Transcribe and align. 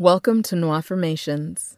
Welcome 0.00 0.42
to 0.44 0.56
New 0.56 0.70
Affirmations. 0.70 1.76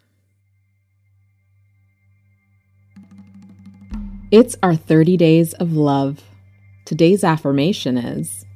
It's 4.30 4.54
our 4.62 4.76
30 4.76 5.16
days 5.16 5.54
of 5.54 5.72
love. 5.72 6.22
Today's 6.84 7.24
affirmation 7.24 7.98
is 7.98 8.46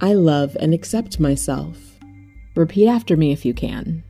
I 0.00 0.14
love 0.14 0.56
and 0.58 0.72
accept 0.72 1.20
myself. 1.20 1.76
Repeat 2.56 2.88
after 2.88 3.14
me 3.14 3.30
if 3.30 3.44
you 3.44 3.52
can. 3.52 4.02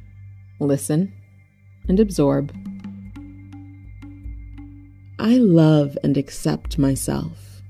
Listen 0.60 1.12
and 1.88 1.98
absorb. 1.98 2.54
I 5.18 5.38
love 5.38 5.98
and 6.04 6.16
accept 6.16 6.78
myself. 6.78 7.62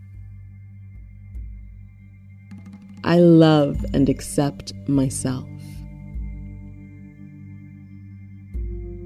I 3.02 3.18
love 3.20 3.82
and 3.94 4.10
accept 4.10 4.74
myself. 4.86 5.48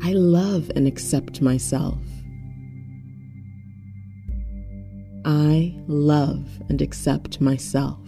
I 0.07 0.13
love 0.13 0.71
and 0.77 0.87
accept 0.87 1.41
myself. 1.41 1.99
I 5.25 5.75
love 5.87 6.47
and 6.69 6.83
accept 6.83 7.41
myself. 7.41 8.07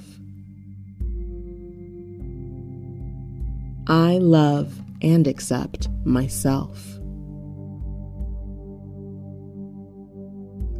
I 3.86 4.18
love 4.18 4.78
and 5.00 5.26
accept 5.26 5.88
myself. 6.04 6.78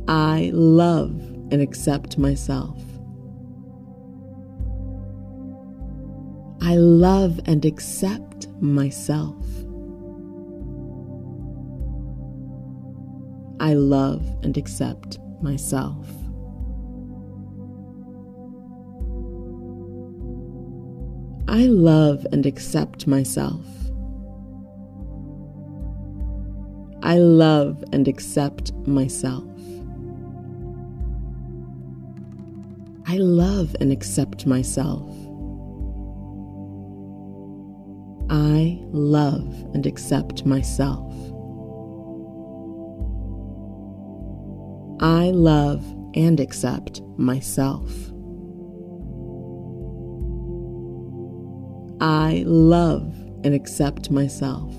I 0.09 0.51
love 0.53 1.19
and 1.51 1.63
accept 1.63 2.19
myself. 2.19 2.79
I 6.61 6.77
love 6.77 7.41
and 7.47 7.65
accept 7.65 8.49
myself. 8.61 9.66
I 13.67 13.75
love 13.75 14.25
and 14.45 14.57
accept 14.57 15.19
myself. 15.43 16.07
I 21.49 21.67
love 21.67 22.25
and 22.31 22.47
accept 22.47 23.09
myself. 23.09 23.67
I 27.03 27.19
love 27.19 27.83
and 27.93 28.07
accept 28.07 28.73
myself. 28.87 29.43
I 33.09 33.17
love 33.17 33.75
and 33.81 33.91
accept 33.91 34.47
myself. 34.47 35.11
I 38.31 38.79
love 38.93 39.53
and 39.75 39.87
accept 39.87 40.47
myself. 40.47 41.13
I 45.01 45.31
love 45.31 45.85
and 46.15 46.41
accept 46.41 47.03
myself. 47.19 47.91
I 52.01 52.45
love 52.47 53.15
and 53.45 53.55
accept 53.55 54.11
myself. 54.11 54.75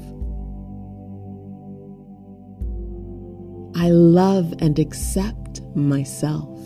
I 3.76 3.90
love 3.90 4.56
and 4.60 4.80
accept 4.80 5.62
myself. 5.76 6.60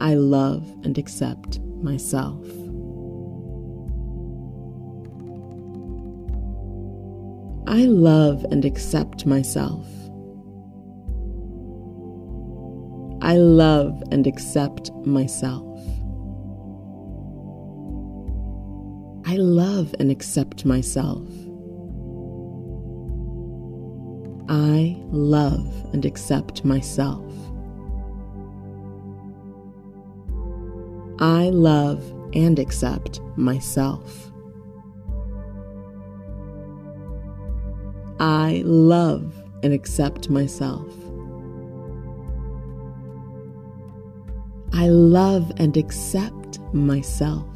I 0.00 0.14
love 0.14 0.66
and 0.84 0.96
accept 0.96 1.60
myself. 1.82 2.46
I 7.74 7.86
love 7.86 8.46
and 8.52 8.64
accept 8.64 9.26
myself. 9.26 9.84
I 13.20 13.34
love 13.36 14.00
and 14.12 14.28
accept 14.28 14.92
myself. 15.04 15.76
I 19.26 19.34
love 19.38 19.92
and 19.98 20.12
accept 20.12 20.64
myself. 20.64 21.26
I 24.48 24.96
love 25.10 25.66
and 25.92 26.04
accept 26.04 26.64
myself. 26.64 27.28
I 31.18 31.50
love 31.50 32.04
and 32.34 32.60
accept 32.60 33.20
myself. 33.36 34.30
I 38.20 38.62
love 38.64 39.34
and 39.62 39.72
accept 39.72 40.30
myself. 40.30 40.88
I 44.72 44.88
love 44.88 45.52
and 45.56 45.76
accept 45.76 46.60
myself. 46.72 47.46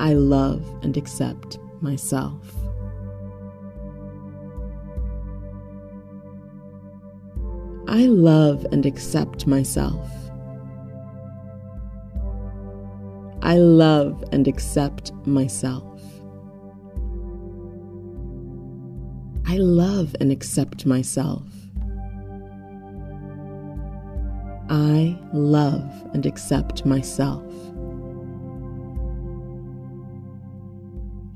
I 0.00 0.14
love 0.14 0.64
and 0.82 0.96
accept 0.96 1.58
myself. 1.80 2.54
I 7.86 8.06
love 8.06 8.66
and 8.72 8.86
accept 8.86 9.46
myself. 9.46 10.08
I 13.42 13.56
love 13.58 14.24
and 14.32 14.48
accept 14.48 15.12
myself. 15.26 15.91
I 19.52 19.56
love 19.56 20.16
and 20.18 20.32
accept 20.32 20.86
myself. 20.86 21.46
I 24.70 25.14
love 25.34 26.08
and 26.14 26.24
accept 26.24 26.86
myself. 26.86 27.44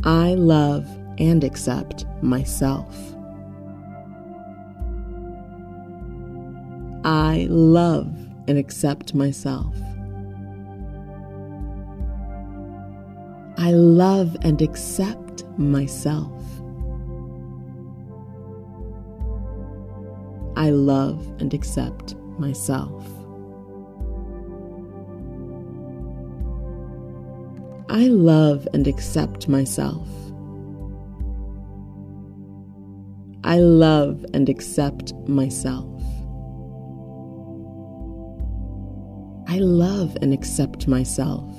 I 0.02 0.32
love 0.32 0.88
and 1.18 1.44
accept 1.44 2.06
myself. 2.22 2.96
I 7.04 7.46
love 7.50 8.16
and 8.48 8.56
accept 8.56 9.14
myself. 9.14 9.76
I 13.58 13.72
love 13.72 14.38
and 14.40 14.62
accept 14.62 15.44
myself. 15.58 16.32
I 20.56 20.70
love 20.70 21.26
and 21.38 21.52
accept 21.52 22.14
myself. 22.38 23.06
I 27.90 28.08
love 28.08 28.66
and 28.72 28.86
accept 28.86 29.48
myself. 29.48 30.08
I 33.44 33.58
love 33.58 34.24
and 34.32 34.48
accept 34.48 35.12
myself. 35.28 36.02
I 39.46 39.58
love 39.58 40.16
and 40.22 40.32
accept 40.32 40.88
myself. 40.88 41.54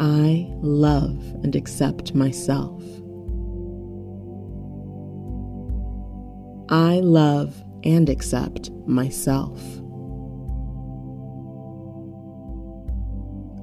I 0.00 0.48
love 0.62 1.22
and 1.44 1.54
accept 1.54 2.14
myself. 2.14 2.82
I 6.74 6.98
love 6.98 7.54
and 7.84 8.08
accept 8.08 8.72
myself. 8.84 9.62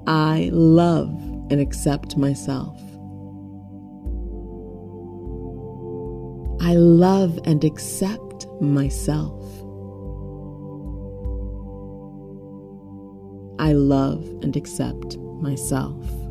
I 0.07 0.49
love 0.53 1.09
and 1.49 1.59
accept 1.59 2.15
myself. 2.15 2.79
I 6.61 6.75
love 6.75 7.37
and 7.43 7.65
accept 7.65 8.47
myself. 8.61 9.43
I 13.59 13.73
love 13.73 14.23
and 14.41 14.55
accept 14.55 15.17
myself. 15.17 16.30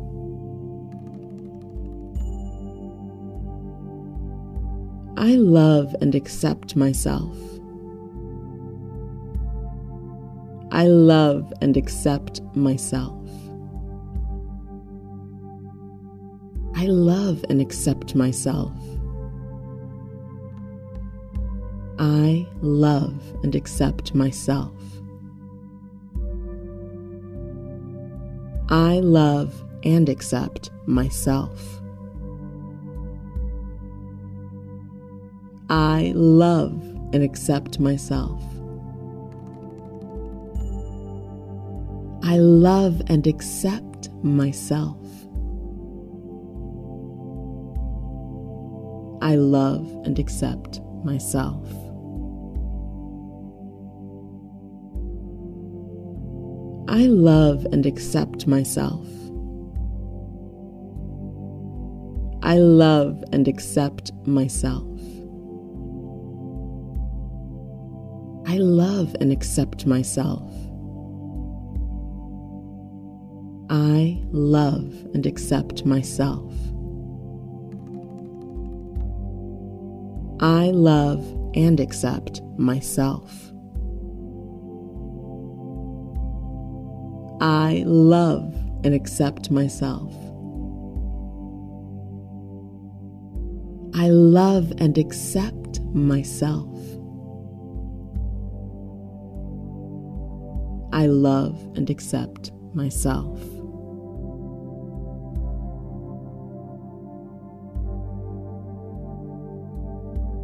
I 5.21 5.35
love 5.35 5.95
and 6.01 6.15
accept 6.15 6.75
myself. 6.75 7.37
I 10.71 10.87
love 10.87 11.53
and 11.61 11.77
accept 11.77 12.41
myself. 12.55 13.23
I 16.73 16.85
love 16.85 17.45
and 17.49 17.61
accept 17.61 18.15
myself. 18.15 18.73
I 21.99 22.47
love 22.63 23.21
and 23.43 23.53
accept 23.53 24.15
myself. 24.15 24.73
I 28.69 29.01
love 29.01 29.63
and 29.83 30.09
accept 30.09 30.71
myself. 30.87 31.80
I 35.71 36.11
love 36.17 36.83
and 37.13 37.23
accept 37.23 37.79
myself. 37.79 38.43
I 42.23 42.39
love 42.39 43.01
and 43.07 43.25
accept 43.25 44.09
myself. 44.21 44.97
I 49.21 49.35
love 49.35 49.89
and 50.03 50.19
accept 50.19 50.81
myself. 51.05 51.65
I 56.89 57.07
love 57.07 57.65
and 57.71 57.85
accept 57.85 58.45
myself. 58.45 59.07
I 62.43 62.57
love 62.57 63.23
and 63.31 63.47
accept 63.47 64.11
myself. 64.27 64.90
I 68.51 68.57
love 68.57 69.15
and 69.21 69.31
accept 69.31 69.85
myself. 69.85 70.51
I 73.69 74.21
love 74.33 74.93
and 75.13 75.25
accept 75.25 75.85
myself. 75.85 76.53
I 80.41 80.71
love 80.71 81.25
and 81.55 81.79
accept 81.79 82.41
myself. 82.57 83.31
I 87.39 87.85
love 87.87 88.53
and 88.83 88.93
accept 88.93 89.49
myself. 89.49 90.13
I 93.95 94.09
love 94.09 94.73
and 94.77 94.97
accept 94.97 95.79
myself. 95.93 97.00
I 101.01 101.07
love 101.07 101.59
and 101.75 101.89
accept 101.89 102.51
myself. 102.75 103.39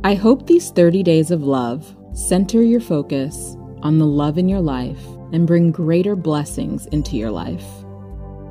I 0.03 0.15
hope 0.15 0.47
these 0.47 0.71
30 0.71 1.03
days 1.03 1.29
of 1.29 1.43
love 1.43 1.95
center 2.13 2.63
your 2.63 2.79
focus 2.79 3.55
on 3.83 3.99
the 3.99 4.07
love 4.07 4.39
in 4.39 4.49
your 4.49 4.61
life 4.61 5.05
and 5.31 5.45
bring 5.45 5.71
greater 5.71 6.15
blessings 6.15 6.87
into 6.87 7.17
your 7.17 7.29
life. 7.29 7.67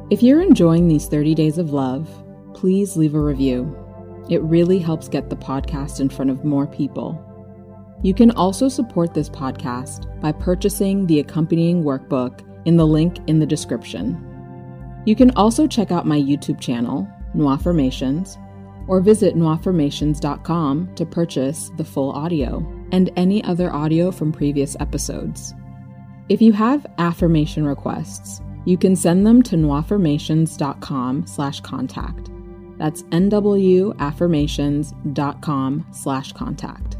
If 0.08 0.22
you're 0.22 0.42
enjoying 0.42 0.86
these 0.86 1.06
30 1.06 1.34
days 1.34 1.58
of 1.58 1.72
love, 1.72 2.08
please 2.54 2.96
leave 2.96 3.16
a 3.16 3.20
review. 3.20 3.76
It 4.30 4.42
really 4.42 4.78
helps 4.78 5.08
get 5.08 5.28
the 5.28 5.34
podcast 5.34 5.98
in 5.98 6.08
front 6.08 6.30
of 6.30 6.44
more 6.44 6.68
people. 6.68 7.20
You 8.02 8.14
can 8.14 8.30
also 8.32 8.68
support 8.68 9.14
this 9.14 9.28
podcast 9.28 10.20
by 10.20 10.32
purchasing 10.32 11.06
the 11.06 11.20
accompanying 11.20 11.82
workbook 11.82 12.42
in 12.66 12.76
the 12.76 12.86
link 12.86 13.18
in 13.26 13.38
the 13.38 13.46
description. 13.46 14.22
You 15.06 15.16
can 15.16 15.30
also 15.32 15.66
check 15.66 15.90
out 15.90 16.06
my 16.06 16.18
YouTube 16.18 16.60
channel, 16.60 17.08
Nwaffirmations, 17.34 18.36
or 18.88 19.00
visit 19.00 19.34
nwaffirmations.com 19.34 20.94
to 20.94 21.06
purchase 21.06 21.70
the 21.76 21.84
full 21.84 22.12
audio 22.12 22.64
and 22.92 23.10
any 23.16 23.42
other 23.44 23.72
audio 23.72 24.10
from 24.10 24.32
previous 24.32 24.76
episodes. 24.80 25.54
If 26.28 26.42
you 26.42 26.52
have 26.52 26.86
affirmation 26.98 27.64
requests, 27.64 28.42
you 28.64 28.76
can 28.76 28.96
send 28.96 29.24
them 29.26 29.42
to 29.44 29.56
nwaffirmations.com 29.56 31.26
slash 31.26 31.60
contact. 31.60 32.30
That's 32.78 33.04
nwaffirmations.com 33.04 35.86
slash 35.92 36.32
contact. 36.32 36.96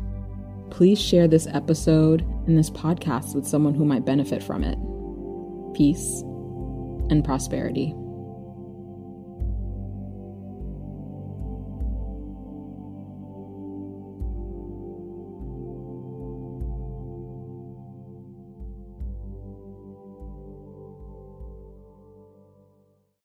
Please 0.70 1.00
share 1.00 1.28
this 1.28 1.46
episode 1.48 2.22
and 2.46 2.56
this 2.56 2.70
podcast 2.70 3.34
with 3.34 3.46
someone 3.46 3.74
who 3.74 3.84
might 3.84 4.04
benefit 4.04 4.42
from 4.42 4.64
it. 4.64 4.78
Peace 5.74 6.22
and 7.10 7.24
prosperity. 7.24 7.94